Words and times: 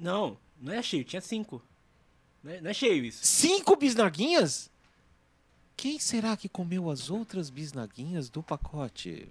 Não, 0.00 0.38
não 0.58 0.72
é 0.72 0.82
cheio, 0.82 1.04
tinha 1.04 1.20
cinco. 1.20 1.62
Não 2.42 2.52
é, 2.52 2.60
não 2.62 2.70
é 2.70 2.74
cheio 2.74 3.04
isso. 3.04 3.20
Cinco 3.22 3.76
bisnaguinhas? 3.76 4.70
Quem 5.76 5.98
será 5.98 6.36
que 6.38 6.48
comeu 6.48 6.90
as 6.90 7.10
outras 7.10 7.50
bisnaguinhas 7.50 8.30
do 8.30 8.42
pacote? 8.42 9.28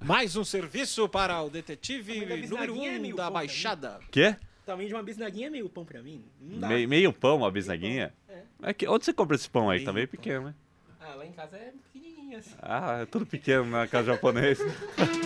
Mais 0.00 0.36
um 0.36 0.44
serviço 0.44 1.06
para 1.08 1.42
o 1.42 1.50
detetive 1.50 2.20
número 2.46 2.82
é 2.82 2.98
um 2.98 3.14
da 3.14 3.30
Baixada. 3.30 4.00
Quê? 4.10 4.36
Tamanho 4.64 4.88
de 4.88 4.94
uma 4.94 5.02
bisnaguinha 5.02 5.48
é 5.48 5.50
meio 5.50 5.68
pão 5.68 5.84
pra 5.84 6.02
mim. 6.02 6.24
Não 6.40 6.60
dá. 6.60 6.68
Meio, 6.68 6.88
meio 6.88 7.12
pão, 7.12 7.38
uma 7.38 7.50
bisnaguinha? 7.50 8.14
É. 8.28 8.42
É 8.62 8.74
que, 8.74 8.86
onde 8.88 9.04
você 9.04 9.12
compra 9.12 9.36
esse 9.36 9.50
pão 9.50 9.68
aí? 9.68 9.78
Meio 9.78 9.86
Tá 9.86 9.92
meio 9.92 10.08
pão. 10.08 10.12
pequeno, 10.18 10.44
né? 10.46 10.54
Ah, 11.00 11.14
lá 11.14 11.26
em 11.26 11.32
casa 11.32 11.56
é 11.56 11.72
pequenininho 11.92 12.38
assim. 12.38 12.54
Ah, 12.62 13.00
é 13.02 13.06
tudo 13.06 13.26
pequeno 13.26 13.64
na 13.64 13.86
casa 13.86 14.12
japonesa. 14.12 14.64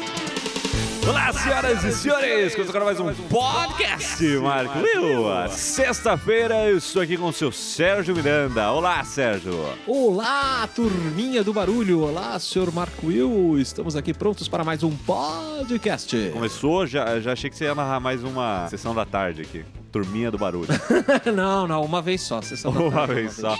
Olá, 1.08 1.32
senhoras 1.32 1.84
e 1.84 1.92
senhores! 1.92 2.54
Começa 2.54 2.70
agora 2.76 2.84
mais 2.86 2.98
um 2.98 3.12
podcast, 3.28 4.24
Marco 4.38 4.78
Will. 4.80 5.48
Sexta-feira 5.50 6.68
eu 6.68 6.78
estou 6.78 7.00
aqui 7.00 7.16
com 7.16 7.28
o 7.28 7.32
seu 7.32 7.52
Sérgio 7.52 8.14
Miranda. 8.14 8.72
Olá, 8.72 9.04
Sérgio. 9.04 9.54
Olá, 9.86 10.68
turminha 10.74 11.44
do 11.44 11.52
barulho. 11.52 12.00
Olá, 12.00 12.38
senhor 12.40 12.72
Marco 12.72 13.06
Will. 13.06 13.56
Estamos 13.58 13.94
aqui 13.94 14.12
prontos 14.12 14.48
para 14.48 14.64
mais 14.64 14.82
um 14.82 14.96
podcast. 14.96 16.30
Começou, 16.32 16.86
já, 16.86 17.20
já 17.20 17.32
achei 17.32 17.50
que 17.50 17.56
você 17.56 17.64
ia 17.66 17.74
narrar 17.74 18.00
mais 18.00 18.24
uma 18.24 18.66
sessão 18.68 18.92
da 18.92 19.04
tarde 19.04 19.42
aqui. 19.42 19.64
Turminha 19.92 20.30
do 20.30 20.38
barulho. 20.38 20.68
não, 21.34 21.68
não, 21.68 21.82
uma 21.82 22.02
vez 22.02 22.20
só. 22.22 22.42
Sessão 22.42 22.72
da 22.72 22.80
Uma 22.80 22.90
tarde, 22.90 23.14
vez 23.14 23.32
só. 23.34 23.56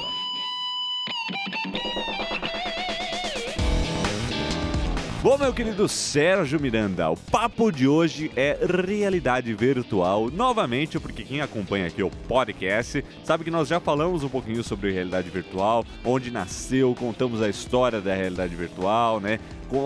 Bom, 5.26 5.36
meu 5.36 5.52
querido 5.52 5.88
Sérgio 5.88 6.60
Miranda, 6.60 7.10
o 7.10 7.16
papo 7.16 7.72
de 7.72 7.88
hoje 7.88 8.30
é 8.36 8.56
realidade 8.86 9.52
virtual. 9.54 10.30
Novamente, 10.30 11.00
porque 11.00 11.24
quem 11.24 11.40
acompanha 11.40 11.88
aqui 11.88 12.00
o 12.00 12.10
podcast 12.28 13.04
sabe 13.24 13.42
que 13.42 13.50
nós 13.50 13.66
já 13.66 13.80
falamos 13.80 14.22
um 14.22 14.28
pouquinho 14.28 14.62
sobre 14.62 14.92
realidade 14.92 15.28
virtual, 15.28 15.84
onde 16.04 16.30
nasceu, 16.30 16.95
contamos 16.95 17.42
a 17.42 17.48
história 17.48 18.01
da 18.01 18.14
realidade 18.14 18.54
virtual, 18.54 19.18
né? 19.18 19.40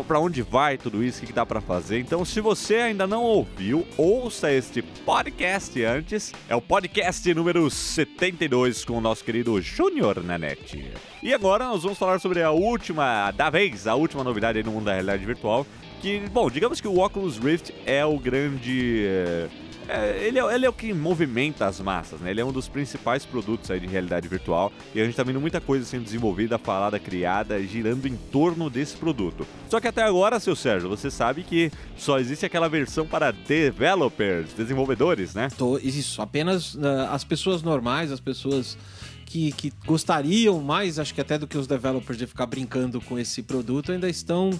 Para 0.07 0.21
onde 0.21 0.43
vai 0.43 0.77
tudo 0.77 1.03
isso, 1.03 1.23
o 1.23 1.27
que, 1.27 1.33
dá 1.33 1.47
para 1.47 1.63
fazer. 1.63 1.99
Então, 2.01 2.23
se 2.23 2.39
você 2.39 2.75
ainda 2.75 3.07
não 3.07 3.23
ouviu, 3.23 3.87
ouça 3.97 4.53
este 4.53 4.83
podcast 4.83 5.83
antes. 5.83 6.35
É 6.51 6.55
o 6.55 6.61
podcast 6.61 7.33
número 7.33 7.71
72 7.71 8.85
com 8.85 8.99
o 8.99 9.01
nosso 9.01 9.25
querido 9.25 9.59
Júnior 9.63 10.23
Nanete. 10.23 10.93
E 11.23 11.33
agora 11.33 11.65
nós 11.65 11.83
vamos 11.83 11.99
falar 11.99 12.21
sobre 12.21 12.43
a 12.43 12.51
última 12.51 13.31
da 13.31 13.49
vez, 13.49 13.87
a 13.87 13.95
última 13.95 14.23
novidade 14.23 14.63
no 14.63 14.73
mundo 14.73 14.85
da 14.85 14.93
realidade 14.93 15.25
virtual. 15.25 15.30
Que, 16.01 16.21
bom, 16.33 16.51
digamos 16.51 16.81
que 16.81 16.89
o 16.89 16.99
Oculus 16.99 17.39
Rift 17.39 17.73
é 17.85 18.05
o 18.05 18.19
grande. 18.19 19.05
é, 19.07 19.49
é, 19.89 20.25
ele, 20.25 20.39
é, 20.39 20.55
ele 20.55 20.65
é 20.65 20.69
o 20.69 20.73
que 20.73 20.93
movimenta 20.95 21.67
as 21.67 21.81
massas, 21.81 22.21
né? 22.21 22.31
Ele 22.31 22.41
é 22.41 22.45
um 22.45 22.53
dos 22.53 22.69
principais 22.69 23.27
produtos 23.27 23.71
aí 23.73 23.81
de 23.81 23.87
realidade 23.89 24.29
virtual 24.29 24.73
e 24.95 25.01
a 25.01 25.05
gente 25.05 25.17
tá 25.17 25.25
vendo 25.25 25.41
muita 25.41 25.61
coisa 25.61 25.85
sendo 25.85 26.05
desenvolvida, 26.05 26.57
falada, 26.59 26.97
criada, 26.99 27.61
girando 27.63 28.07
em 28.07 28.15
torno 28.15 28.71
desse 28.71 28.97
produto. 28.97 29.45
Só 29.69 29.81
que 29.81 29.89
até 29.89 30.03
agora, 30.05 30.39
seu 30.39 30.55
Sérgio, 30.55 30.89
você 30.89 31.11
sabe 31.11 31.43
que 31.43 31.73
só 31.97 32.21
existe 32.21 32.47
aquela 32.47 32.69
versão 32.69 33.05
para 33.05 33.33
developers, 33.33 34.53
desenvolvedores, 34.55 35.35
né? 35.35 35.49
Tô- 35.59 35.77
isso, 35.79 36.23
apenas 36.23 36.79
ah, 36.81 37.13
as 37.13 37.25
pessoas 37.25 37.61
normais, 37.63 38.13
as 38.13 38.21
pessoas 38.21 38.79
que, 39.27 39.51
que 39.53 39.73
gostariam 39.85 40.61
mais, 40.61 40.99
acho 40.99 41.13
que 41.13 41.21
até 41.21 41.37
do 41.37 41.47
que 41.49 41.59
os 41.59 41.67
developers 41.67 42.17
de 42.19 42.27
ficar 42.29 42.47
brincando 42.47 43.01
com 43.01 43.19
esse 43.19 43.43
produto, 43.43 43.91
ainda 43.93 44.09
estão 44.09 44.51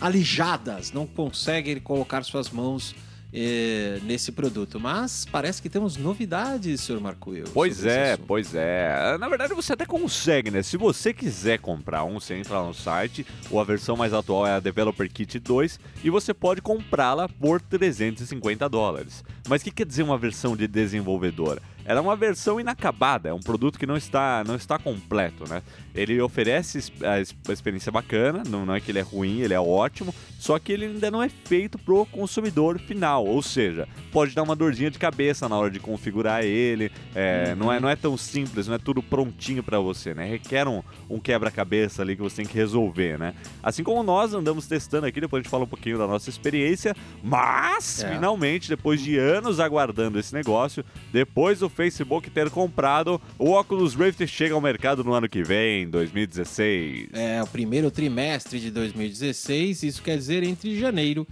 alijadas, 0.00 0.92
não 0.92 1.06
conseguem 1.06 1.78
colocar 1.80 2.22
suas 2.22 2.50
mãos 2.50 2.94
eh, 3.34 3.98
nesse 4.04 4.30
produto. 4.30 4.78
Mas 4.78 5.26
parece 5.30 5.60
que 5.60 5.68
temos 5.68 5.96
novidades, 5.96 6.80
senhor 6.82 7.00
Marco 7.00 7.30
Will. 7.30 7.44
Pois 7.52 7.84
é, 7.84 8.16
pois 8.16 8.54
é. 8.54 9.18
Na 9.18 9.28
verdade, 9.28 9.52
você 9.54 9.72
até 9.72 9.84
consegue, 9.84 10.50
né? 10.50 10.62
Se 10.62 10.76
você 10.76 11.12
quiser 11.12 11.58
comprar 11.58 12.04
um, 12.04 12.20
você 12.20 12.34
entra 12.34 12.60
lá 12.60 12.66
no 12.68 12.74
site, 12.74 13.26
ou 13.50 13.60
a 13.60 13.64
versão 13.64 13.96
mais 13.96 14.12
atual 14.12 14.46
é 14.46 14.52
a 14.52 14.60
Developer 14.60 15.10
Kit 15.10 15.38
2, 15.40 15.80
e 16.04 16.10
você 16.10 16.32
pode 16.32 16.62
comprá-la 16.62 17.28
por 17.28 17.60
350 17.60 18.68
dólares. 18.68 19.24
Mas 19.48 19.62
o 19.62 19.64
que 19.64 19.70
quer 19.72 19.86
dizer 19.86 20.04
uma 20.04 20.16
versão 20.16 20.56
de 20.56 20.68
desenvolvedor? 20.68 21.60
Ela 21.84 22.00
é 22.00 22.02
uma 22.02 22.16
versão 22.16 22.58
inacabada, 22.60 23.28
é 23.28 23.32
um 23.32 23.40
produto 23.40 23.78
que 23.78 23.86
não 23.86 23.96
está, 23.96 24.42
não 24.46 24.54
está 24.54 24.78
completo, 24.78 25.44
né? 25.48 25.62
Ele 25.94 26.20
oferece 26.20 26.92
a 27.02 27.20
experiência 27.52 27.92
bacana, 27.92 28.42
não, 28.48 28.74
é 28.74 28.80
que 28.80 28.90
ele 28.90 28.98
é 28.98 29.02
ruim, 29.02 29.40
ele 29.40 29.54
é 29.54 29.60
ótimo, 29.60 30.14
só 30.38 30.58
que 30.58 30.72
ele 30.72 30.86
ainda 30.86 31.10
não 31.10 31.22
é 31.22 31.28
feito 31.28 31.78
pro 31.78 32.04
consumidor 32.06 32.78
final, 32.78 33.24
ou 33.26 33.42
seja, 33.42 33.86
pode 34.10 34.34
dar 34.34 34.42
uma 34.42 34.56
dorzinha 34.56 34.90
de 34.90 34.98
cabeça 34.98 35.48
na 35.48 35.56
hora 35.56 35.70
de 35.70 35.78
configurar 35.78 36.42
ele, 36.44 36.90
é, 37.14 37.54
não, 37.54 37.72
é, 37.72 37.78
não 37.78 37.88
é 37.88 37.96
tão 37.96 38.16
simples, 38.16 38.66
não 38.66 38.74
é 38.74 38.78
tudo 38.78 39.02
prontinho 39.02 39.62
para 39.62 39.78
você, 39.78 40.14
né? 40.14 40.26
Requer 40.26 40.66
um, 40.66 40.82
um 41.08 41.20
quebra-cabeça 41.20 42.02
ali 42.02 42.16
que 42.16 42.22
você 42.22 42.36
tem 42.36 42.46
que 42.46 42.54
resolver, 42.56 43.18
né? 43.18 43.34
Assim 43.62 43.82
como 43.84 44.02
nós 44.02 44.34
andamos 44.34 44.66
testando 44.66 45.06
aqui, 45.06 45.20
depois 45.20 45.40
a 45.40 45.42
gente 45.42 45.50
fala 45.50 45.64
um 45.64 45.68
pouquinho 45.68 45.98
da 45.98 46.06
nossa 46.06 46.28
experiência, 46.30 46.94
mas 47.22 48.02
É. 48.02 48.14
finalmente, 48.14 48.68
depois 48.68 49.00
de 49.00 49.16
anos 49.18 49.60
aguardando 49.60 50.18
esse 50.18 50.34
negócio, 50.34 50.84
depois 51.12 51.60
do 51.60 51.68
Facebook 51.74 52.30
ter 52.30 52.48
comprado, 52.48 53.20
o 53.38 53.50
Oculus 53.50 53.94
Rift 53.94 54.26
chega 54.26 54.54
ao 54.54 54.60
mercado 54.60 55.04
no 55.04 55.12
ano 55.12 55.28
que 55.28 55.42
vem, 55.42 55.88
2016. 55.88 57.08
É, 57.12 57.42
o 57.42 57.46
primeiro 57.46 57.90
trimestre 57.90 58.58
de 58.58 58.70
2016, 58.70 59.82
isso 59.82 60.02
quer 60.02 60.16
dizer 60.16 60.42
entre 60.42 60.78
janeiro 60.78 61.26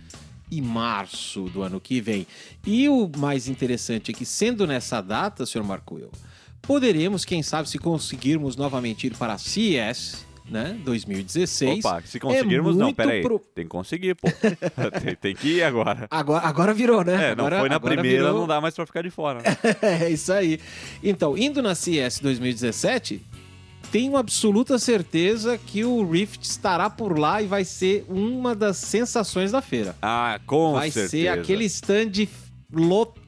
e 0.51 0.61
março 0.61 1.45
do 1.45 1.63
ano 1.63 1.81
que 1.81 2.01
vem. 2.01 2.27
E 2.67 2.89
o 2.89 3.11
mais 3.17 3.49
interessante 3.49 4.11
é 4.11 4.15
que, 4.15 4.27
sendo 4.27 4.67
nessa 4.67 5.01
data, 5.01 5.47
senhor 5.47 5.65
Marco 5.65 5.95
Will, 5.95 6.11
poderemos, 6.61 7.25
quem 7.25 7.43
sabe, 7.43 7.69
se 7.69 7.79
conseguirmos 7.79 8.55
novamente 8.55 9.07
ir 9.07 9.17
para 9.17 9.33
a 9.33 9.39
CES, 9.39 10.27
né, 10.49 10.77
2016. 10.85 11.85
Opa, 11.85 12.03
se 12.05 12.19
conseguirmos, 12.21 12.75
é 12.77 12.79
não, 12.79 12.87
muito 12.87 12.97
pera 12.97 13.13
aí. 13.13 13.23
pro- 13.23 13.39
Tem 13.39 13.65
que 13.65 13.71
conseguir, 13.71 14.15
pô. 14.15 14.29
tem, 15.03 15.15
tem 15.17 15.35
que 15.35 15.49
ir 15.59 15.63
agora. 15.63 16.07
Agora, 16.11 16.47
agora 16.47 16.75
virou, 16.75 17.05
né? 17.05 17.31
É, 17.31 17.35
não 17.35 17.47
agora, 17.47 17.61
foi 17.61 17.69
na 17.69 17.81
primeira, 17.81 18.25
virou- 18.25 18.41
não 18.41 18.47
dá 18.47 18.61
mais 18.61 18.75
pra 18.75 18.85
ficar 18.87 19.03
de 19.03 19.11
fora. 19.11 19.41
né? 19.41 19.57
é 20.05 20.11
isso 20.11 20.33
aí. 20.33 20.59
Então, 21.03 21.37
indo 21.39 21.63
na 21.63 21.75
CES 21.75 22.19
2017, 22.21 23.23
tenho 23.91 24.17
absoluta 24.17 24.79
certeza 24.79 25.59
que 25.59 25.85
o 25.85 26.03
Rift 26.11 26.43
estará 26.45 26.89
por 26.89 27.19
lá 27.19 27.43
e 27.43 27.47
vai 27.47 27.65
ser 27.65 28.05
uma 28.09 28.55
das 28.55 28.79
sensações 28.79 29.53
da 29.53 29.61
feira. 29.63 29.95
Ah, 30.01 30.41
com 30.47 30.73
vai 30.73 30.91
certeza. 30.91 31.11
ser 31.11 31.29
aquele 31.29 31.65
stand 31.67 32.27
lotado 32.73 33.22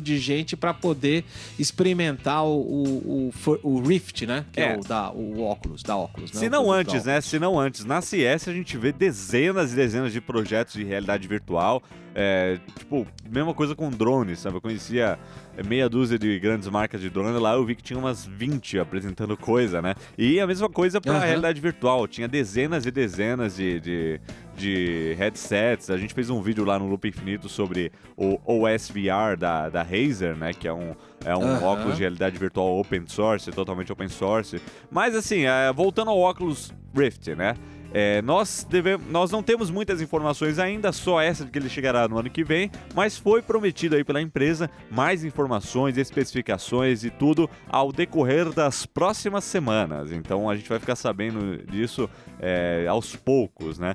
de 0.00 0.18
gente 0.18 0.56
para 0.56 0.72
poder 0.72 1.24
experimentar 1.58 2.44
o, 2.44 2.50
o, 2.60 3.32
o, 3.46 3.58
o 3.62 3.80
Rift, 3.82 4.26
né? 4.26 4.44
Que 4.52 4.60
é, 4.60 4.72
É. 4.72 4.76
o, 4.78 4.80
da, 4.80 5.10
o 5.12 5.42
óculos, 5.42 5.82
da 5.82 5.96
óculos. 5.96 6.32
né? 6.32 6.40
Se 6.40 6.48
não 6.48 6.70
antes, 6.70 7.04
né? 7.04 7.20
Se 7.20 7.38
não 7.38 7.58
antes. 7.58 7.84
Na 7.84 8.00
CS 8.00 8.48
a 8.48 8.52
gente 8.52 8.76
vê 8.76 8.92
dezenas 8.92 9.72
e 9.72 9.76
dezenas 9.76 10.12
de 10.12 10.20
projetos 10.20 10.74
de 10.74 10.84
realidade 10.84 11.26
virtual. 11.28 11.82
É, 12.16 12.60
tipo, 12.78 13.04
mesma 13.28 13.52
coisa 13.52 13.74
com 13.74 13.90
drones, 13.90 14.38
sabe? 14.38 14.56
Eu 14.56 14.60
conhecia 14.60 15.18
é, 15.56 15.62
meia 15.64 15.88
dúzia 15.88 16.16
de 16.16 16.38
grandes 16.38 16.68
marcas 16.68 17.00
de 17.00 17.10
drone 17.10 17.36
lá, 17.40 17.54
eu 17.54 17.64
vi 17.64 17.74
que 17.74 17.82
tinha 17.82 17.98
umas 17.98 18.24
20 18.24 18.78
apresentando 18.78 19.36
coisa, 19.36 19.82
né? 19.82 19.96
E 20.16 20.38
a 20.38 20.46
mesma 20.46 20.68
coisa 20.68 21.00
pra 21.00 21.14
Aham. 21.16 21.24
realidade 21.24 21.60
virtual. 21.60 22.06
Tinha 22.06 22.28
dezenas 22.28 22.86
e 22.86 22.92
dezenas 22.92 23.56
de, 23.56 23.80
de, 23.80 24.20
de 24.56 25.14
headsets. 25.18 25.90
A 25.90 25.96
gente 25.96 26.14
fez 26.14 26.30
um 26.30 26.40
vídeo 26.40 26.64
lá 26.64 26.78
no 26.78 26.86
Loop 26.86 27.06
Infinito 27.08 27.48
sobre 27.48 27.92
o 28.16 28.38
OSVR 28.44 29.36
da, 29.38 29.68
da 29.68 29.82
Razer, 29.82 30.36
né? 30.36 30.52
Que 30.52 30.68
é 30.68 30.72
um, 30.72 30.94
é 31.24 31.36
um 31.36 31.64
óculos 31.64 31.96
de 31.96 32.00
realidade 32.02 32.38
virtual 32.38 32.78
open 32.78 33.04
source, 33.06 33.50
totalmente 33.50 33.92
open 33.92 34.08
source. 34.08 34.60
Mas 34.90 35.14
assim, 35.14 35.44
é, 35.44 35.72
voltando 35.72 36.10
ao 36.10 36.20
Oculus 36.20 36.72
Rift, 36.94 37.34
né? 37.34 37.54
É, 37.96 38.20
nós, 38.22 38.66
deve- 38.68 38.98
nós 39.08 39.30
não 39.30 39.40
temos 39.40 39.70
muitas 39.70 40.00
informações 40.02 40.58
ainda, 40.58 40.90
só 40.90 41.20
essa 41.20 41.44
de 41.44 41.50
que 41.52 41.58
ele 41.58 41.68
chegará 41.68 42.08
no 42.08 42.18
ano 42.18 42.28
que 42.28 42.42
vem, 42.42 42.68
mas 42.92 43.16
foi 43.16 43.40
prometido 43.40 43.94
aí 43.94 44.02
pela 44.02 44.20
empresa 44.20 44.68
mais 44.90 45.24
informações, 45.24 45.96
especificações 45.96 47.04
e 47.04 47.10
tudo 47.10 47.48
ao 47.68 47.92
decorrer 47.92 48.50
das 48.52 48.84
próximas 48.84 49.44
semanas. 49.44 50.10
Então 50.10 50.50
a 50.50 50.56
gente 50.56 50.68
vai 50.68 50.80
ficar 50.80 50.96
sabendo 50.96 51.58
disso 51.70 52.10
é, 52.40 52.84
aos 52.88 53.14
poucos, 53.14 53.78
né? 53.78 53.94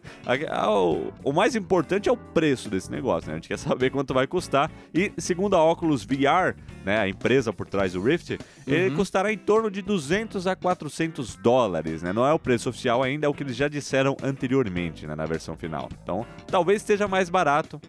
O, 0.70 1.12
o 1.30 1.34
mais 1.34 1.56
importante 1.56 2.08
é 2.08 2.12
o 2.12 2.16
preço 2.18 2.70
desse 2.70 2.90
negócio, 2.90 3.28
né? 3.28 3.34
A 3.34 3.38
gente 3.38 3.50
quer 3.50 3.58
saber 3.60 3.90
quanto 3.90 4.14
vai 4.14 4.26
custar 4.26 4.72
e 4.94 5.12
segundo 5.18 5.56
a 5.58 5.64
Oculus 5.72 6.06
VR, 6.06 6.56
né, 6.86 6.98
a 7.00 7.08
empresa 7.10 7.52
por 7.52 7.68
trás 7.68 7.92
do 7.94 8.02
Rift, 8.02 8.38
ele 8.66 8.96
custará 8.96 9.34
em 9.34 9.38
torno 9.38 9.70
de 9.70 9.82
200 9.82 10.48
a 10.48 10.56
400 10.56 11.36
dólares, 11.36 12.02
né? 12.02 12.14
Não 12.14 12.26
é 12.26 12.32
o 12.32 12.40
preço 12.40 12.70
oficial 12.70 13.04
ainda, 13.04 13.26
é 13.26 13.30
o 13.30 13.34
que 13.34 13.44
eles 13.44 13.58
já 13.58 13.68
disseram 13.68 13.89
anteriormente, 14.24 15.06
né, 15.08 15.16
na 15.16 15.26
versão 15.26 15.56
final. 15.56 15.90
Então, 16.04 16.26
talvez 16.48 16.82
esteja 16.82 17.08
mais 17.08 17.30
barato, 17.30 17.80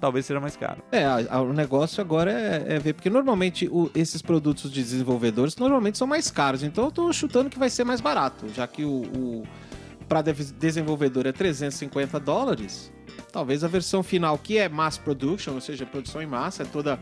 talvez 0.00 0.26
seja 0.26 0.40
mais 0.40 0.56
caro. 0.56 0.82
É, 0.92 1.06
o 1.38 1.52
negócio 1.52 2.00
agora 2.00 2.30
é, 2.30 2.76
é 2.76 2.78
ver, 2.78 2.92
porque 2.94 3.10
normalmente 3.10 3.68
o- 3.68 3.90
esses 3.94 4.22
produtos 4.22 4.70
de 4.70 4.82
desenvolvedores 4.82 5.56
normalmente 5.56 5.98
são 5.98 6.06
mais 6.06 6.30
caros, 6.30 6.62
então 6.62 6.84
eu 6.84 6.90
tô 6.90 7.12
chutando 7.12 7.50
que 7.50 7.58
vai 7.58 7.68
ser 7.70 7.84
mais 7.84 8.00
barato, 8.00 8.46
já 8.54 8.66
que 8.66 8.84
o, 8.84 9.02
o 9.02 9.42
para 10.08 10.22
desenvolvedor 10.22 11.26
é 11.26 11.32
350 11.32 12.18
dólares, 12.20 12.90
talvez 13.30 13.62
a 13.62 13.68
versão 13.68 14.02
final, 14.02 14.38
que 14.38 14.56
é 14.56 14.68
mass 14.68 14.96
production, 14.96 15.52
ou 15.54 15.60
seja, 15.60 15.84
produção 15.84 16.22
em 16.22 16.26
massa, 16.26 16.62
é 16.62 16.66
toda 16.66 16.98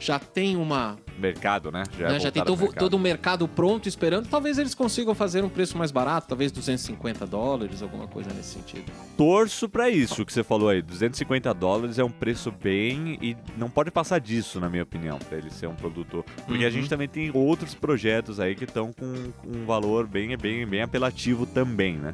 já 0.00 0.18
tem 0.18 0.56
uma 0.56 0.96
Mercado, 1.18 1.70
né? 1.70 1.82
né, 1.98 2.18
já 2.18 2.30
tem 2.30 2.42
todo, 2.42 2.72
todo 2.72 2.94
o 2.94 2.98
mercado 2.98 3.46
pronto 3.46 3.86
esperando. 3.86 4.26
Talvez 4.26 4.56
eles 4.56 4.74
consigam 4.74 5.14
fazer 5.14 5.44
um 5.44 5.50
preço 5.50 5.76
mais 5.76 5.90
barato, 5.90 6.26
talvez 6.28 6.50
250 6.50 7.26
dólares, 7.26 7.82
alguma 7.82 8.08
coisa 8.08 8.30
nesse 8.32 8.54
sentido. 8.54 8.90
Torço 9.18 9.68
pra 9.68 9.90
isso 9.90 10.24
que 10.24 10.32
você 10.32 10.42
falou 10.42 10.70
aí. 10.70 10.80
250 10.80 11.52
dólares 11.52 11.98
é 11.98 12.04
um 12.04 12.10
preço 12.10 12.50
bem 12.50 13.18
e 13.20 13.36
não 13.58 13.68
pode 13.68 13.90
passar 13.90 14.18
disso, 14.18 14.58
na 14.58 14.70
minha 14.70 14.82
opinião, 14.82 15.18
pra 15.18 15.36
ele 15.36 15.50
ser 15.50 15.66
um 15.66 15.74
produto. 15.74 16.24
Porque 16.46 16.64
a 16.64 16.68
Uhum. 16.68 16.72
gente 16.72 16.88
também 16.88 17.06
tem 17.08 17.30
outros 17.34 17.74
projetos 17.74 18.40
aí 18.40 18.54
que 18.54 18.64
estão 18.64 18.90
com, 18.90 19.30
um 19.46 19.66
valor 19.66 20.06
bem, 20.06 20.34
bem, 20.38 20.66
bem 20.66 20.80
apelativo 20.80 21.44
também, 21.44 21.98
né? 21.98 22.12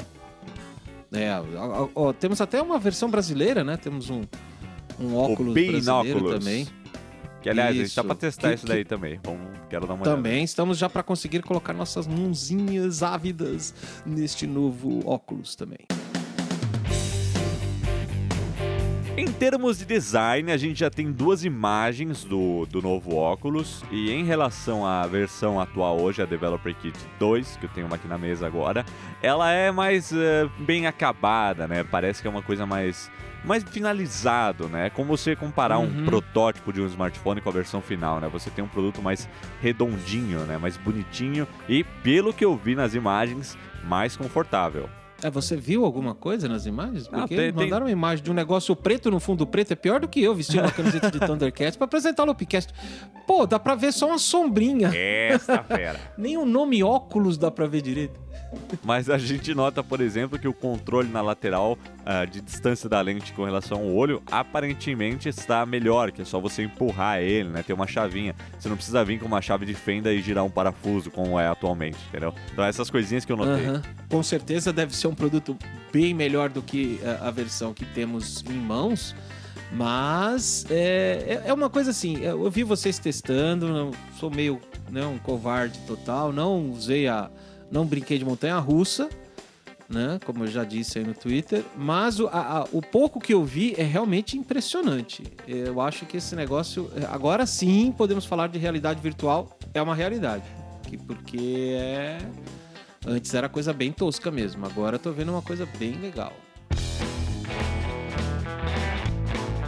É, 1.13 1.31
ó, 1.57 1.89
ó, 1.95 2.13
temos 2.13 2.41
até 2.41 2.61
uma 2.61 2.79
versão 2.81 3.09
brasileira, 3.09 3.63
né? 3.63 3.77
Temos 3.77 4.11
um, 4.11 4.23
um 4.99 5.15
óculos 5.17 5.55
brasileiro 5.55 6.29
também. 6.29 6.67
Que 7.41 7.51
aliás, 7.51 7.71
a 7.71 7.73
gente 7.75 7.95
tá 7.95 8.01
Isso. 8.01 8.05
pra 8.05 8.15
testar 8.17 8.49
Que- 8.49 8.55
isso 8.55 8.67
daí 8.67 8.85
também. 8.85 9.21
Vamos, 9.23 9.49
quero 9.71 9.87
dar 9.87 9.95
uma 9.95 10.05
Também 10.05 10.43
estamos 10.43 10.79
já 10.79 10.89
para 10.89 11.03
conseguir 11.03 11.43
colocar 11.43 11.73
nossas 11.73 12.07
mãozinhas 12.07 13.03
ávidas 13.03 13.73
neste 14.05 14.47
novo 14.47 15.01
óculos 15.09 15.55
também. 15.55 15.79
Em 19.19 19.27
termos 19.33 19.79
de 19.79 19.87
design, 19.87 20.53
a 20.53 20.59
gente 20.59 20.79
já 20.81 20.91
tem 20.91 21.11
duas 21.11 21.43
imagens 21.43 22.23
do, 22.23 22.67
do 22.67 22.83
novo 22.83 23.17
óculos. 23.17 23.83
E 23.91 24.11
em 24.11 24.25
relação 24.25 24.85
à 24.85 25.07
versão 25.07 25.59
atual 25.59 25.99
hoje, 25.99 26.21
a 26.21 26.27
Developer 26.27 26.75
Kit 26.75 26.99
2, 27.19 27.57
que 27.57 27.65
eu 27.65 27.71
tenho 27.71 27.87
aqui 27.95 28.07
na 28.07 28.19
mesa 28.19 28.47
agora, 28.47 28.85
ela 29.23 29.51
é 29.51 29.71
mais 29.71 30.13
eh, 30.13 30.47
bem 30.59 30.87
acabada, 30.87 31.67
né? 31.67 31.83
Parece 31.83 32.21
que 32.21 32.29
é 32.29 32.31
uma 32.31 32.43
coisa 32.43 32.67
mais, 32.67 33.11
mais 33.47 33.63
finalizado, 33.63 34.69
né? 34.69 34.87
É 34.87 34.91
como 34.91 35.17
você 35.17 35.35
comparar 35.37 35.79
um 35.79 35.85
Uhum. 35.87 36.05
protótipo 36.05 36.73
de 36.73 36.81
um 36.81 36.87
smartphone 36.87 37.41
com 37.41 37.49
a 37.49 37.53
versão 37.53 37.81
final, 37.81 38.21
né? 38.21 38.29
Você 38.29 38.51
tem 38.51 38.65
um 38.65 38.69
produto 38.69 39.01
mais 39.01 39.29
redondinho, 39.63 40.41
né? 40.41 40.59
Mais 40.59 40.77
bonitinho 40.77 41.47
e, 41.69 41.85
pelo 42.03 42.33
que 42.35 42.45
eu 42.45 42.57
vi 42.57 42.75
nas 42.75 42.95
imagens, 42.95 43.57
mais 43.85 44.17
confortável. 44.17 44.91
É, 45.23 45.31
você 45.31 45.57
viu 45.57 45.85
alguma 45.85 46.15
coisa 46.15 46.47
nas 46.49 46.67
imagens? 46.67 47.09
Porque 47.09 47.35
tem- 47.35 47.53
tem- 47.53 47.65
mandaram 47.65 47.87
uma 47.87 47.91
imagem 47.93 48.23
de 48.25 48.31
um 48.31 48.35
negócio 48.35 48.75
preto 48.77 49.11
no 49.11 49.19
fundo 49.19 49.47
preto. 49.47 49.73
É 49.73 49.75
pior 49.75 49.99
do 50.01 50.07
que 50.09 50.23
eu 50.23 50.35
vestindo 50.35 50.61
uma 50.61 50.71
camiseta 50.71 51.11
de 51.11 51.19
Thundercats 51.27 51.77
pra 51.77 51.87
apresentar 51.87 52.23
o 52.23 52.27
Lopcast. 52.27 52.73
Pô, 53.27 53.47
dá 53.47 53.59
pra 53.59 53.75
ver 53.75 53.93
só 53.93 54.09
uma 54.09 54.19
sombrinha. 54.19 54.91
Essa 54.95 55.63
fera! 55.65 55.99
Nem 56.19 56.37
o 56.37 56.45
nome 56.45 56.83
óculos 56.83 57.39
dá 57.39 57.51
pra 57.51 57.67
ver 57.67 57.81
direito. 57.83 58.21
Mas 58.85 59.11
a 59.11 59.19
gente 59.19 59.55
nota, 59.55 59.83
por 59.83 60.01
exemplo, 60.01 60.39
que 60.39 60.47
o 60.47 60.53
controle 60.53 61.09
na 61.09 61.21
lateral 61.21 61.77
ah, 62.05 62.25
de 62.25 62.41
distância 62.41 62.89
da 62.89 63.01
lente 63.01 63.33
com 63.33 63.45
relação 63.45 63.79
ao 63.81 63.93
olho 63.93 64.23
aparentemente 64.31 65.29
está 65.29 65.67
melhor, 65.67 66.13
que 66.13 66.23
é 66.23 66.25
só 66.25 66.39
você 66.41 66.63
empurrar 66.63 67.19
ele, 67.21 67.49
né? 67.49 67.63
Tem 67.63 67.75
uma 67.75 67.87
chavinha. 67.87 68.35
Você 68.59 68.69
não 68.69 68.77
precisa 68.77 69.05
vir 69.05 69.19
com 69.19 69.27
uma 69.27 69.43
chave 69.43 69.67
de 69.67 69.75
fenda 69.75 70.13
e 70.13 70.23
girar 70.23 70.45
um 70.45 70.51
parafuso, 70.51 71.11
como 71.11 71.39
é 71.41 71.47
atualmente, 71.49 71.99
entendeu? 72.09 72.33
Então 72.53 72.65
essas 72.65 72.89
coisinhas 72.89 73.25
que 73.25 73.33
eu 73.33 73.37
notei. 73.37 73.67
Aham. 73.67 73.83
Com 74.09 74.23
certeza 74.23 74.73
deve 74.73 74.95
ser 74.95 75.06
um 75.09 75.15
produto 75.15 75.57
bem 75.93 76.13
melhor 76.15 76.49
do 76.51 76.61
que 76.63 77.01
eh, 77.03 77.19
a, 77.21 77.31
versão 77.31 77.73
que 77.75 77.85
temos 77.87 78.43
em 78.49 78.55
mãos. 78.55 79.15
Mas 79.73 80.65
é, 80.71 81.41
é- 81.45 81.49
é 81.49 81.53
uma 81.53 81.69
coisa 81.69 81.91
assim, 81.91 82.19
eu 82.23 82.51
vi 82.51 82.63
vocês 82.63 82.99
testando, 82.99 83.69
não, 83.69 83.91
sou 84.19 84.31
meio 84.31 84.61
né, 84.91 85.05
um 85.05 85.19
covarde 85.19 85.79
total, 85.87 86.33
não 86.33 86.71
usei 86.71 87.09
a. 87.09 87.29
não 87.71 87.85
brinquei 87.85 88.19
de 88.19 88.25
montanha 88.25 88.57
russa, 88.59 89.09
né? 89.89 90.19
Como 90.25 90.45
eu 90.45 90.47
já 90.49 90.63
disse 90.65 90.99
aí 90.99 91.05
no 91.05 91.15
Twitter, 91.15 91.65
mas 91.77 92.21
o, 92.21 92.29
a- 92.29 92.67
o 92.73 92.81
pouco 92.81 93.19
que 93.21 93.35
eu 93.35 93.45
vi 93.45 93.75
é 93.77 93.83
realmente 93.83 94.37
impressionante. 94.39 95.25
Eu 95.47 95.81
acho 95.81 96.07
que 96.07 96.17
esse 96.17 96.35
negócio. 96.37 96.91
Agora 97.11 97.45
sim 97.47 97.93
podemos 97.97 98.25
falar 98.25 98.49
de 98.49 98.59
realidade 98.59 99.01
virtual, 99.01 99.59
é 99.75 99.83
uma 99.83 99.95
realidade. 99.95 100.45
Que- 100.89 100.97
Porque 100.97 101.73
é. 101.77 102.19
Antes 103.09 103.33
era 103.35 103.49
coisa 103.49 103.73
bem 103.73 103.93
tosca 103.93 104.33
mesmo, 104.33 104.67
agora 104.67 104.97
eu 104.97 104.99
tô 104.99 105.13
vendo 105.13 105.31
uma 105.31 105.41
coisa 105.41 105.65
bem 105.79 105.93
legal. 105.93 106.33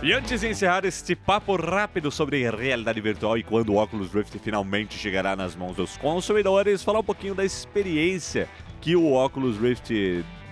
E 0.02 0.12
antes 0.12 0.40
de 0.40 0.48
encerrar 0.48 0.84
este 0.84 1.14
papo 1.14 1.54
rápido 1.54 2.10
sobre 2.10 2.50
realidade 2.50 3.00
virtual 3.00 3.38
e 3.38 3.44
quando 3.44 3.70
o 3.70 3.80
Oculus 3.80 4.12
Rift 4.12 4.36
finalmente 4.40 4.98
chegará 4.98 5.36
nas 5.36 5.54
mãos 5.54 5.76
dos 5.76 5.96
consumidores, 5.96 6.82
falar 6.82 6.98
um 6.98 7.04
pouquinho 7.04 7.34
da 7.34 7.44
experiência 7.44 8.48
que 8.80 8.96
o 8.96 9.12
Oculus 9.12 9.56
Rift 9.56 9.92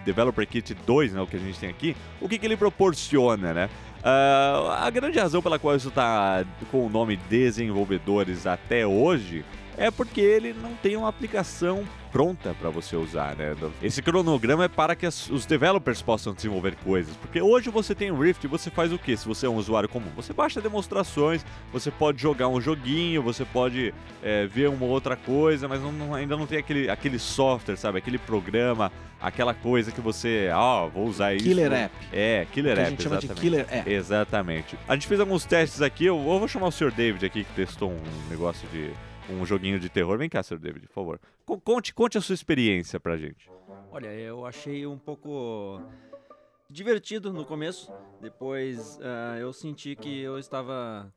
Developer 0.04 0.46
Kit 0.46 0.72
2, 0.72 1.12
né, 1.12 1.20
o 1.20 1.26
que 1.26 1.36
a 1.36 1.40
gente 1.40 1.58
tem 1.58 1.68
aqui, 1.68 1.96
o 2.20 2.28
que, 2.28 2.38
que 2.38 2.46
ele 2.46 2.56
proporciona, 2.56 3.52
né? 3.52 3.70
Ah, 4.04 4.84
a 4.84 4.90
grande 4.90 5.18
razão 5.18 5.42
pela 5.42 5.58
qual 5.58 5.74
isso 5.74 5.88
está 5.88 6.44
com 6.70 6.86
o 6.86 6.88
nome 6.88 7.16
desenvolvedores 7.28 8.46
até 8.46 8.86
hoje 8.86 9.44
é 9.76 9.90
porque 9.90 10.20
ele 10.20 10.52
não 10.54 10.74
tem 10.74 10.96
uma 10.96 11.08
aplicação 11.08 11.84
pronta 12.12 12.54
para 12.58 12.70
você 12.70 12.96
usar, 12.96 13.36
né? 13.36 13.54
Esse 13.82 14.00
cronograma 14.00 14.64
é 14.64 14.68
para 14.68 14.94
que 14.96 15.04
as- 15.04 15.28
os 15.28 15.44
developers 15.44 16.00
possam 16.00 16.32
desenvolver 16.32 16.74
coisas, 16.76 17.14
porque 17.16 17.42
hoje 17.42 17.68
você 17.68 17.94
tem 17.94 18.10
o 18.10 18.18
Rift, 18.18 18.46
você 18.46 18.70
faz 18.70 18.90
o 18.90 18.98
que? 18.98 19.14
Se 19.16 19.26
você 19.28 19.44
é 19.44 19.48
um 19.50 19.56
usuário 19.56 19.86
comum, 19.88 20.08
você 20.16 20.32
baixa 20.32 20.58
demonstrações, 20.60 21.44
você 21.70 21.90
pode 21.90 22.22
jogar 22.22 22.48
um 22.48 22.58
joguinho, 22.60 23.22
você 23.22 23.44
pode 23.44 23.92
é, 24.22 24.46
ver 24.46 24.68
uma 24.70 24.86
outra 24.86 25.14
coisa, 25.14 25.68
mas 25.68 25.82
não- 25.82 25.92
não- 25.92 26.14
ainda 26.14 26.36
não 26.38 26.46
tem 26.46 26.58
aquele, 26.58 26.88
aquele 26.88 27.18
software, 27.18 27.76
sabe? 27.76 27.98
Aquele 27.98 28.18
programa, 28.18 28.90
aquela 29.20 29.52
coisa 29.52 29.92
que 29.92 30.00
você, 30.00 30.48
ó, 30.54 30.86
vou 30.88 31.06
usar 31.06 31.34
isso. 31.34 31.44
Killer 31.44 31.70
App. 31.72 31.94
É, 32.12 32.46
Killer 32.50 32.74
que 32.74 32.80
a 32.80 32.82
App, 32.82 32.90
gente 32.92 33.02
chama 33.02 33.16
de 33.18 33.26
exatamente. 33.26 33.42
Killer 33.42 33.66
App. 33.70 33.90
Exatamente. 33.92 34.78
A 34.88 34.94
gente 34.94 35.06
fez 35.06 35.20
alguns 35.20 35.44
testes 35.44 35.82
aqui. 35.82 36.06
Eu 36.06 36.16
eu 36.16 36.38
vou 36.38 36.48
chamar 36.48 36.68
o 36.68 36.72
Sr. 36.72 36.90
David 36.90 37.26
aqui, 37.26 37.44
que 37.44 37.52
testou 37.52 37.90
um 37.90 38.28
negócio 38.30 38.66
de. 38.72 38.90
Um 39.30 39.44
joguinho 39.44 39.78
de 39.80 39.88
terror. 39.88 40.16
Vem 40.18 40.28
cá, 40.28 40.42
Sr. 40.42 40.58
David, 40.58 40.86
por 40.88 40.94
favor. 40.94 41.20
Co- 41.44 41.60
Conte, 41.60 41.92
conte 41.94 42.16
a 42.18 42.20
sua 42.20 42.34
experiência 42.34 42.98
pra 43.00 43.16
gente. 43.16 43.50
Olha, 43.90 44.12
eu 44.12 44.44
achei 44.46 44.86
um 44.86 44.98
pouco 44.98 45.80
divertido 46.70 47.32
no 47.32 47.44
começo. 47.44 47.92
Depois 48.20 48.98
ah, 49.02 49.36
eu 49.38 49.52
senti 49.52 49.94
que 49.96 50.20
eu 50.20 50.38
estava 50.38 51.12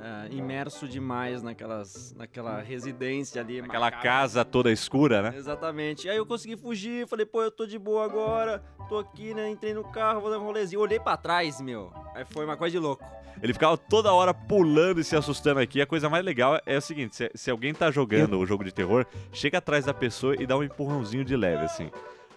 ah, 0.00 0.26
imerso 0.30 0.88
demais 0.88 1.42
naquelas, 1.42 2.14
naquela 2.16 2.60
residência 2.60 3.40
ali. 3.40 3.60
Aquela 3.60 3.90
casa 3.90 4.44
toda 4.44 4.70
escura, 4.70 5.22
né? 5.22 5.34
Exatamente. 5.36 6.08
Aí 6.08 6.16
eu 6.16 6.26
consegui 6.26 6.56
fugir, 6.56 7.06
falei, 7.06 7.26
pô, 7.26 7.42
eu 7.42 7.50
tô 7.50 7.66
de 7.66 7.78
boa 7.78 8.04
agora, 8.04 8.62
tô 8.88 8.98
aqui, 8.98 9.34
né? 9.34 9.50
Entrei 9.50 9.74
no 9.74 9.84
carro, 9.84 10.20
vou 10.20 10.30
dar 10.30 10.38
um 10.38 10.44
rolezinho. 10.44 10.80
Olhei 10.80 11.00
pra 11.00 11.16
trás, 11.16 11.60
meu. 11.60 11.92
Aí 12.14 12.24
foi 12.24 12.44
uma 12.44 12.56
coisa 12.56 12.72
de 12.72 12.78
louco. 12.78 13.04
Ele 13.42 13.52
ficava 13.52 13.76
toda 13.76 14.12
hora 14.12 14.32
pulando 14.32 15.00
e 15.00 15.04
se 15.04 15.16
assustando 15.16 15.60
aqui. 15.60 15.80
A 15.80 15.86
coisa 15.86 16.08
mais 16.08 16.24
legal 16.24 16.60
é 16.64 16.76
o 16.76 16.80
seguinte: 16.80 17.16
se, 17.16 17.30
se 17.34 17.50
alguém 17.50 17.74
tá 17.74 17.90
jogando 17.90 18.38
o 18.38 18.46
jogo 18.46 18.64
de 18.64 18.72
terror, 18.72 19.06
chega 19.32 19.58
atrás 19.58 19.84
da 19.84 19.94
pessoa 19.94 20.34
e 20.40 20.46
dá 20.46 20.56
um 20.56 20.62
empurrãozinho 20.62 21.24
de 21.24 21.36
leve, 21.36 21.64
assim. 21.64 21.90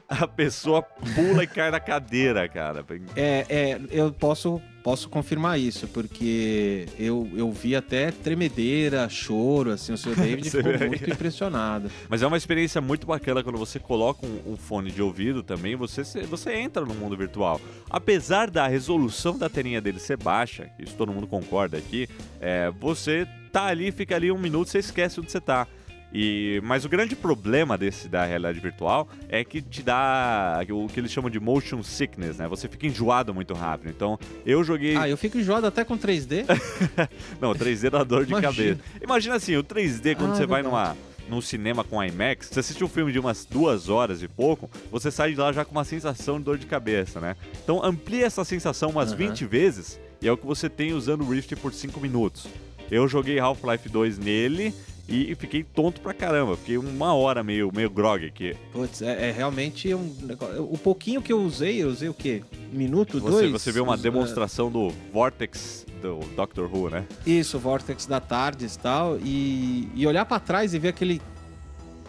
A 0.09 0.25
pessoa 0.25 0.81
pula 0.81 1.43
e 1.43 1.47
cai 1.47 1.69
na 1.69 1.81
cadeira, 1.81 2.47
cara. 2.47 2.85
É, 3.13 3.45
é, 3.49 3.81
eu 3.91 4.09
posso, 4.09 4.61
posso 4.81 5.09
confirmar 5.09 5.59
isso, 5.59 5.85
porque 5.89 6.87
eu, 6.97 7.29
eu 7.35 7.51
vi 7.51 7.75
até 7.75 8.09
tremedeira, 8.09 9.09
choro, 9.09 9.71
assim, 9.71 9.91
o 9.91 9.97
seu 9.97 10.15
David 10.15 10.49
ficou 10.49 10.87
muito 10.87 11.09
impressionado. 11.09 11.91
Mas 12.07 12.21
é 12.21 12.27
uma 12.27 12.37
experiência 12.37 12.79
muito 12.79 13.05
bacana 13.05 13.43
quando 13.43 13.57
você 13.57 13.79
coloca 13.79 14.25
um, 14.25 14.53
um 14.53 14.55
fone 14.55 14.91
de 14.91 15.01
ouvido 15.01 15.43
também, 15.43 15.75
você, 15.75 16.03
você 16.25 16.53
entra 16.53 16.85
no 16.85 16.93
mundo 16.93 17.17
virtual. 17.17 17.59
Apesar 17.89 18.49
da 18.49 18.65
resolução 18.65 19.37
da 19.37 19.49
telinha 19.49 19.81
dele 19.81 19.99
ser 19.99 20.15
baixa, 20.15 20.69
isso 20.79 20.95
todo 20.95 21.11
mundo 21.11 21.27
concorda 21.27 21.77
aqui, 21.77 22.07
é, 22.39 22.71
você 22.79 23.27
tá 23.51 23.65
ali, 23.65 23.91
fica 23.91 24.15
ali 24.15 24.31
um 24.31 24.37
minuto, 24.37 24.69
você 24.69 24.79
esquece 24.79 25.19
onde 25.19 25.31
você 25.31 25.41
tá. 25.41 25.67
E, 26.13 26.61
mas 26.63 26.85
o 26.85 26.89
grande 26.89 27.15
problema 27.15 27.77
desse 27.77 28.07
da 28.07 28.23
realidade 28.25 28.59
virtual 28.59 29.07
é 29.27 29.43
que 29.43 29.61
te 29.61 29.83
dá 29.83 30.59
o 30.69 30.87
que 30.87 30.99
eles 30.99 31.11
chamam 31.11 31.29
de 31.29 31.39
motion 31.39 31.83
sickness, 31.83 32.37
né? 32.37 32.47
Você 32.47 32.67
fica 32.67 32.87
enjoado 32.87 33.33
muito 33.33 33.53
rápido. 33.53 33.89
Então, 33.89 34.17
eu 34.45 34.63
joguei. 34.63 34.95
Ah, 34.95 35.07
eu 35.09 35.17
fico 35.17 35.37
enjoado 35.37 35.67
até 35.67 35.83
com 35.83 35.97
3D. 35.97 36.45
Não, 37.41 37.53
3D 37.53 37.89
dá 37.89 38.03
dor 38.03 38.25
de 38.25 38.31
Imagina. 38.31 38.53
cabeça. 38.53 38.79
Imagina 39.03 39.35
assim, 39.35 39.55
o 39.57 39.63
3D, 39.63 40.15
quando 40.15 40.31
Ah, 40.31 40.35
você 40.35 40.45
vai 40.45 40.63
verdade. 40.63 40.95
numa, 40.95 40.97
num 41.29 41.41
cinema 41.41 41.83
com 41.83 42.01
IMAX, 42.01 42.47
você 42.51 42.61
assiste 42.61 42.83
um 42.83 42.87
filme 42.87 43.11
de 43.11 43.19
umas 43.19 43.43
duas 43.45 43.89
horas 43.89 44.23
e 44.23 44.27
pouco, 44.29 44.69
você 44.89 45.11
sai 45.11 45.31
de 45.31 45.35
lá 45.37 45.51
já 45.51 45.65
com 45.65 45.71
uma 45.73 45.83
sensação 45.83 46.37
de 46.39 46.45
dor 46.45 46.57
de 46.57 46.65
cabeça, 46.65 47.19
né? 47.19 47.35
Então 47.63 47.83
amplia 47.83 48.25
essa 48.25 48.45
sensação 48.45 48.89
umas 48.91 49.09
Aham. 49.09 49.17
20 49.17 49.45
vezes 49.45 49.99
e 50.21 50.27
é 50.27 50.31
o 50.31 50.37
que 50.37 50.45
você 50.45 50.69
tem 50.69 50.93
usando 50.93 51.21
o 51.25 51.29
Rift 51.29 51.53
por 51.57 51.73
5 51.73 51.99
minutos. 51.99 52.47
Eu 52.89 53.07
joguei 53.09 53.37
Half-Life 53.37 53.89
2 53.89 54.17
nele 54.17 54.73
e 55.07 55.33
fiquei 55.35 55.63
tonto 55.63 56.01
pra 56.01 56.13
caramba. 56.13 56.57
Fiquei 56.57 56.77
uma 56.77 57.13
hora 57.13 57.43
meio, 57.43 57.71
meio 57.73 57.89
grog 57.89 58.25
aqui. 58.25 58.55
Putz, 58.73 59.01
é, 59.01 59.29
é 59.29 59.31
realmente 59.31 59.93
um 59.93 60.13
negócio. 60.21 60.63
O 60.63 60.77
pouquinho 60.77 61.21
que 61.21 61.31
eu 61.31 61.39
usei, 61.41 61.81
eu 61.83 61.87
usei 61.89 62.09
o 62.09 62.13
quê? 62.13 62.41
Minuto, 62.71 63.19
Você, 63.19 63.29
dois? 63.29 63.51
você 63.51 63.71
vê 63.71 63.79
uma 63.79 63.95
Us- 63.95 64.01
demonstração 64.01 64.69
do 64.69 64.89
Vortex 65.13 65.85
do 66.01 66.19
Doctor 66.35 66.69
Who, 66.73 66.89
né? 66.89 67.05
é, 67.25 67.29
Isso, 67.29 67.57
Vortex 67.57 68.05
da 68.05 68.19
Tardes 68.19 68.75
e 68.75 68.79
tal. 68.79 69.17
E, 69.23 69.89
e 69.95 70.05
olhar 70.05 70.25
pra 70.25 70.39
trás 70.39 70.73
e 70.73 70.79
ver 70.79 70.89
aquele 70.89 71.21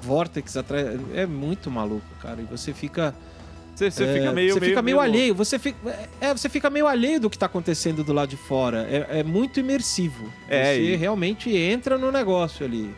Vortex 0.03 0.57
atrás. 0.57 0.99
É 1.15 1.27
muito 1.27 1.71
maluco, 1.71 2.05
cara. 2.21 2.41
E 2.41 2.45
você 2.45 2.73
fica. 2.73 3.15
Você, 3.79 3.91
você 3.93 4.05
É, 4.05 4.13
fica 4.15 4.33
meio. 4.33 4.55
você 4.55 4.61
fica 4.61 4.83
meio 4.83 4.99
alheio, 4.99 5.35
você 5.37 5.57
fica, 5.59 5.79
é, 6.21 6.33
você 6.35 6.49
fica 6.49 6.69
meio 6.69 6.87
alheio 6.89 7.21
do 7.21 7.31
que 7.31 7.39
tá 7.39 7.47
acontecendo 7.47 8.03
do 8.03 8.13
lado 8.13 8.29
de 8.29 8.37
fora. 8.37 8.89
É, 8.91 9.21
é 9.21 9.23
muito 9.23 9.61
imersivo. 9.61 10.33
É, 10.49 10.75
você 10.75 10.81
e- 10.83 10.97
realmente 10.97 11.49
entra 11.57 11.97
no 11.97 12.11
negócio 12.11 12.67
ali. 12.67 12.93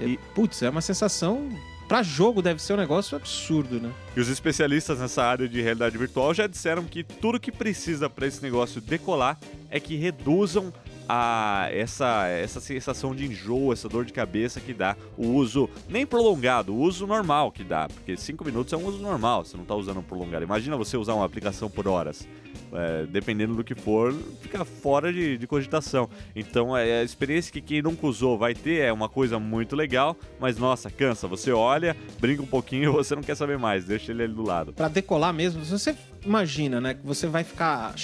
É, 0.00 0.04
E- 0.06 0.18
Putz, 0.34 0.62
é 0.62 0.70
uma 0.70 0.80
sensação. 0.80 1.48
Pra 1.86 2.02
jogo 2.02 2.40
deve 2.42 2.60
ser 2.60 2.72
um 2.72 2.76
negócio 2.78 3.14
absurdo, 3.16 3.78
né? 3.78 3.90
E 4.16 4.20
os 4.20 4.28
especialistas 4.28 4.98
nessa 4.98 5.22
área 5.22 5.46
de 5.48 5.60
realidade 5.62 5.96
virtual 5.96 6.34
já 6.34 6.46
disseram 6.48 6.82
que 6.84 7.04
tudo 7.04 7.38
que 7.38 7.52
precisa 7.52 8.10
para 8.10 8.26
esse 8.26 8.42
negócio 8.42 8.80
decolar 8.80 9.38
é 9.70 9.78
que 9.78 9.94
reduzam 9.96 10.72
a 11.08 11.68
essa, 11.70 12.26
essa 12.28 12.60
sensação 12.60 13.14
de 13.14 13.26
enjoo, 13.26 13.72
essa 13.72 13.88
dor 13.88 14.04
de 14.04 14.12
cabeça 14.12 14.60
que 14.60 14.72
dá 14.72 14.96
o 15.16 15.28
uso 15.28 15.68
nem 15.88 16.06
prolongado, 16.06 16.74
o 16.74 16.78
uso 16.78 17.06
normal 17.06 17.52
que 17.52 17.64
dá, 17.64 17.88
porque 17.88 18.16
5 18.16 18.44
minutos 18.44 18.72
é 18.72 18.76
um 18.76 18.86
uso 18.86 18.98
normal, 18.98 19.44
você 19.44 19.56
não 19.56 19.62
está 19.62 19.74
usando 19.74 19.98
um 19.98 20.02
prolongado. 20.02 20.44
Imagina 20.44 20.76
você 20.76 20.96
usar 20.96 21.14
uma 21.14 21.24
aplicação 21.24 21.70
por 21.70 21.86
horas. 21.86 22.26
É, 22.72 23.06
dependendo 23.06 23.54
do 23.54 23.62
que 23.62 23.74
for, 23.74 24.12
fica 24.40 24.64
fora 24.64 25.12
de, 25.12 25.38
de 25.38 25.46
cogitação. 25.46 26.08
Então 26.34 26.76
é, 26.76 27.00
a 27.00 27.04
experiência 27.04 27.52
que 27.52 27.60
quem 27.60 27.80
nunca 27.80 28.06
usou 28.06 28.36
vai 28.36 28.54
ter 28.54 28.80
é 28.80 28.92
uma 28.92 29.08
coisa 29.08 29.38
muito 29.38 29.76
legal, 29.76 30.16
mas 30.40 30.58
nossa, 30.58 30.90
cansa. 30.90 31.28
Você 31.28 31.52
olha, 31.52 31.96
brinca 32.18 32.42
um 32.42 32.46
pouquinho, 32.46 32.92
você 32.94 33.14
não 33.14 33.22
quer 33.22 33.36
saber 33.36 33.58
mais, 33.58 33.84
deixa 33.84 34.10
ele 34.12 34.24
ali 34.24 34.34
do 34.34 34.42
lado. 34.42 34.72
Pra 34.72 34.88
decolar 34.88 35.32
mesmo, 35.32 35.64
você 35.64 35.94
imagina, 36.24 36.80
né, 36.80 36.94
que 36.94 37.06
você 37.06 37.26
vai 37.26 37.44
ficar 37.44 37.94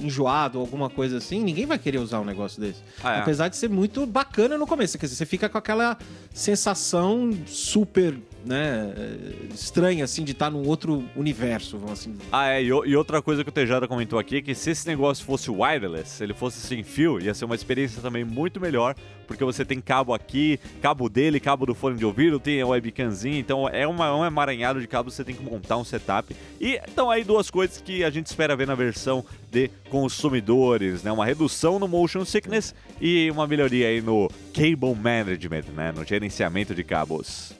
enjoado 0.00 0.58
ou 0.58 0.64
alguma 0.64 0.88
coisa 0.90 1.18
assim, 1.18 1.42
ninguém 1.42 1.66
vai 1.66 1.78
querer 1.78 1.98
usar 1.98 2.20
um 2.20 2.24
negócio 2.24 2.60
desse. 2.60 2.80
Ah, 3.02 3.16
é. 3.16 3.20
Apesar 3.20 3.48
de 3.48 3.56
ser 3.56 3.68
muito 3.68 4.06
bacana 4.06 4.56
no 4.56 4.66
começo, 4.66 4.98
quer 4.98 5.06
dizer, 5.06 5.16
você 5.16 5.26
fica 5.26 5.48
com 5.48 5.58
aquela 5.58 5.96
sensação 6.32 7.36
super, 7.46 8.18
né, 8.44 8.92
eh, 8.96 9.54
estranha 9.54 10.04
assim 10.04 10.24
de 10.24 10.32
estar 10.32 10.50
num 10.50 10.66
outro 10.66 11.04
universo, 11.16 11.78
vamos 11.78 12.00
assim 12.00 12.12
dizer. 12.12 12.24
Ah, 12.32 12.48
é, 12.48 12.62
e, 12.62 12.66
e 12.66 12.96
outra 12.96 13.20
coisa 13.20 13.42
que 13.42 13.50
o 13.50 13.52
Tejada 13.52 13.88
comentou 13.88 14.18
aqui 14.18 14.36
é 14.36 14.42
que 14.42 14.54
se 14.54 14.70
esse 14.70 14.86
negócio 14.86 15.24
fosse 15.24 15.50
wireless, 15.50 16.10
se 16.10 16.24
ele 16.24 16.34
fosse 16.34 16.60
sem 16.60 16.82
fio, 16.82 17.20
ia 17.20 17.34
ser 17.34 17.44
uma 17.44 17.54
experiência 17.54 18.00
também 18.00 18.24
muito 18.24 18.60
melhor, 18.60 18.94
porque 19.26 19.44
você 19.44 19.64
tem 19.64 19.80
cabo 19.80 20.14
aqui, 20.14 20.58
cabo 20.80 21.08
dele, 21.08 21.38
cabo 21.38 21.66
do 21.66 21.74
fone 21.74 21.96
de 21.96 22.04
ouvido, 22.04 22.40
tem 22.40 22.60
a 22.60 22.66
webcamzinha, 22.66 23.38
então 23.38 23.68
é 23.68 23.86
uma, 23.86 24.14
um 24.16 24.24
emaranhado 24.24 24.80
de 24.80 24.86
cabos, 24.86 25.14
você 25.14 25.24
tem 25.24 25.34
que 25.34 25.42
montar 25.42 25.76
um 25.76 25.84
setup. 25.84 26.34
E 26.60 26.80
então 26.88 27.10
aí 27.10 27.24
duas 27.24 27.50
coisas 27.50 27.80
que 27.80 28.02
a 28.04 28.10
gente 28.10 28.26
espera 28.26 28.56
ver 28.56 28.66
na 28.66 28.74
versão 28.74 29.24
de 29.50 29.70
consumidores, 29.90 31.02
né? 31.02 31.10
Uma 31.12 31.26
redução 31.26 31.78
no 31.78 31.88
motion 31.88 32.24
sickness 32.24 32.74
e 33.00 33.30
uma 33.30 33.46
melhoria 33.46 33.88
aí 33.88 34.00
no 34.00 34.30
cable 34.52 34.94
management, 34.94 35.64
né? 35.74 35.92
No 35.92 36.04
gerenciamento 36.04 36.74
de 36.74 36.84
cabos. 36.84 37.57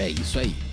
É 0.00 0.08
isso 0.08 0.38
aí. 0.38 0.69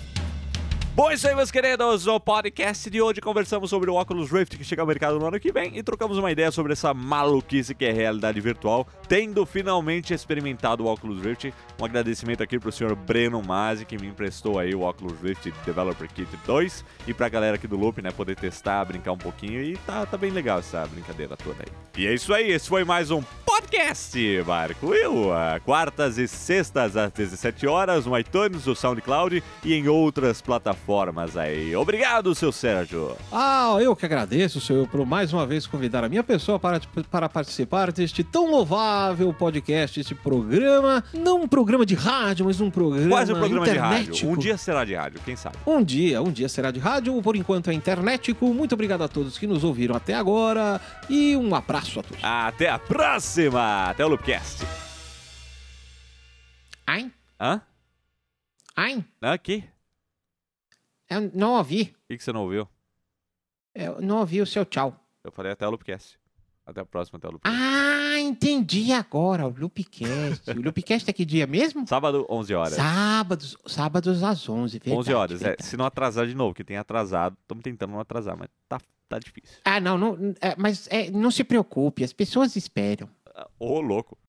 Bom, 0.98 1.12
é 1.12 1.14
isso 1.14 1.28
aí, 1.28 1.34
meus 1.36 1.52
queridos. 1.52 2.06
No 2.06 2.18
podcast 2.18 2.90
de 2.90 3.00
hoje 3.00 3.20
conversamos 3.20 3.70
sobre 3.70 3.88
o 3.88 3.94
Oculus 3.94 4.32
Rift 4.32 4.58
que 4.58 4.64
chega 4.64 4.82
ao 4.82 4.88
mercado 4.88 5.16
no 5.16 5.28
ano 5.28 5.38
que 5.38 5.52
vem 5.52 5.78
e 5.78 5.80
trocamos 5.80 6.18
uma 6.18 6.32
ideia 6.32 6.50
sobre 6.50 6.72
essa 6.72 6.92
maluquice 6.92 7.72
que 7.72 7.84
é 7.84 7.92
realidade 7.92 8.40
virtual, 8.40 8.84
tendo 9.06 9.46
finalmente 9.46 10.12
experimentado 10.12 10.84
o 10.84 10.92
Oculus 10.92 11.22
Rift. 11.22 11.54
Um 11.80 11.84
agradecimento 11.84 12.42
aqui 12.42 12.58
pro 12.58 12.72
senhor 12.72 12.96
Breno 12.96 13.40
Mazzi, 13.40 13.84
que 13.84 13.96
me 13.96 14.08
emprestou 14.08 14.58
aí 14.58 14.74
o 14.74 14.80
Oculus 14.80 15.20
Rift 15.20 15.52
Developer 15.64 16.08
Kit 16.12 16.36
2 16.44 16.84
e 17.06 17.14
pra 17.14 17.28
galera 17.28 17.54
aqui 17.54 17.68
do 17.68 17.76
Loop, 17.76 18.02
né, 18.02 18.10
poder 18.10 18.34
testar, 18.34 18.84
brincar 18.84 19.12
um 19.12 19.18
pouquinho 19.18 19.62
e 19.62 19.76
tá, 19.76 20.04
tá 20.04 20.16
bem 20.16 20.32
legal 20.32 20.58
essa 20.58 20.84
brincadeira 20.84 21.36
toda 21.36 21.58
aí. 21.60 21.72
E 21.96 22.08
é 22.08 22.12
isso 22.12 22.34
aí, 22.34 22.50
esse 22.50 22.68
foi 22.68 22.82
mais 22.82 23.12
um 23.12 23.22
podcast, 23.46 24.18
Marco 24.44 24.90
ah, 25.32 25.60
Quartas 25.64 26.18
e 26.18 26.26
sextas 26.26 26.96
às 26.96 27.12
17 27.12 27.68
horas 27.68 28.04
no 28.04 28.18
iTunes, 28.18 28.66
no 28.66 28.74
SoundCloud 28.74 29.44
e 29.64 29.74
em 29.74 29.86
outras 29.86 30.42
plataformas 30.42 30.87
aí. 31.36 31.76
Obrigado, 31.76 32.34
seu 32.34 32.50
Sérgio. 32.50 33.16
Ah, 33.30 33.76
eu 33.80 33.94
que 33.94 34.06
agradeço, 34.06 34.60
senhor, 34.60 34.88
por 34.88 35.04
mais 35.04 35.32
uma 35.32 35.46
vez 35.46 35.66
convidar 35.66 36.02
a 36.02 36.08
minha 36.08 36.22
pessoa 36.22 36.58
para, 36.58 36.80
para 37.10 37.28
participar 37.28 37.92
deste 37.92 38.24
tão 38.24 38.50
louvável 38.50 39.32
podcast, 39.34 40.00
este 40.00 40.14
programa. 40.14 41.04
Não 41.12 41.42
um 41.42 41.48
programa 41.48 41.84
de 41.84 41.94
rádio, 41.94 42.46
mas 42.46 42.60
um 42.60 42.70
programa 42.70 43.08
Quase 43.08 43.32
um 43.32 43.38
programa 43.38 43.66
de 43.66 43.76
rádio. 43.76 44.30
Um 44.30 44.36
dia 44.36 44.56
será 44.56 44.84
de 44.84 44.94
rádio, 44.94 45.20
quem 45.24 45.36
sabe? 45.36 45.56
Um 45.66 45.82
dia, 45.82 46.22
um 46.22 46.32
dia 46.32 46.48
será 46.48 46.70
de 46.70 46.80
rádio, 46.80 47.20
por 47.20 47.36
enquanto 47.36 47.70
é 47.70 47.74
internetico. 47.74 48.52
Muito 48.54 48.72
obrigado 48.72 49.02
a 49.02 49.08
todos 49.08 49.36
que 49.36 49.46
nos 49.46 49.64
ouviram 49.64 49.94
até 49.94 50.14
agora 50.14 50.80
e 51.08 51.36
um 51.36 51.54
abraço 51.54 52.00
a 52.00 52.02
todos. 52.02 52.24
Até 52.24 52.68
a 52.70 52.78
próxima! 52.78 53.90
Até 53.90 54.04
o 54.04 54.08
Loopcast. 54.08 54.64
Ai, 56.86 57.10
Hã? 57.40 57.60
ai, 58.74 59.04
Aqui? 59.20 59.64
Eu 61.10 61.30
não 61.34 61.54
ouvi. 61.54 61.94
O 62.04 62.08
que 62.08 62.18
que 62.18 62.24
você 62.24 62.32
não 62.32 62.42
ouviu? 62.42 62.68
Eu 63.74 64.00
não 64.00 64.18
ouvi 64.18 64.40
o 64.40 64.46
seu 64.46 64.64
tchau. 64.64 64.94
Eu 65.24 65.32
falei 65.32 65.52
até 65.52 65.66
o 65.66 65.70
Loopcast. 65.70 66.18
Até 66.66 66.80
a 66.80 66.84
próxima, 66.84 67.16
até 67.16 67.28
o 67.28 67.30
Loopcast. 67.32 67.58
Ah, 67.58 68.20
entendi 68.20 68.92
agora, 68.92 69.46
o 69.46 69.54
Loopcast. 69.56 70.50
o 70.50 70.62
Loopcast 70.62 71.08
é 71.08 71.12
que 71.12 71.24
dia 71.24 71.46
mesmo? 71.46 71.86
Sábado, 71.86 72.26
11 72.28 72.54
horas. 72.54 72.74
Sábados, 72.74 73.56
sábados 73.66 74.22
às 74.22 74.48
11, 74.48 74.78
verdade. 74.78 74.98
11 74.98 75.14
horas, 75.14 75.40
é. 75.42 75.44
verdade. 75.44 75.68
Se 75.68 75.76
não 75.76 75.86
atrasar 75.86 76.26
de 76.26 76.34
novo, 76.34 76.54
que 76.54 76.64
tem 76.64 76.76
atrasado. 76.76 77.36
Estamos 77.40 77.62
tentando 77.62 77.92
não 77.92 78.00
atrasar, 78.00 78.36
mas 78.36 78.48
tá, 78.68 78.80
tá 79.08 79.18
difícil. 79.18 79.56
Ah, 79.64 79.80
não, 79.80 79.96
não 79.96 80.34
é, 80.40 80.54
mas 80.58 80.88
é, 80.90 81.10
não 81.10 81.30
se 81.30 81.44
preocupe, 81.44 82.04
as 82.04 82.12
pessoas 82.12 82.56
esperam. 82.56 83.08
Ô, 83.58 83.80
louco. 83.80 84.18